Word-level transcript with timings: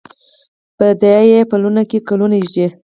بیدیا 0.77 1.19
یې 1.31 1.39
پلونو 1.49 1.83
کې 1.89 1.97
ګلونه 2.07 2.35
ایږدي 2.37 2.67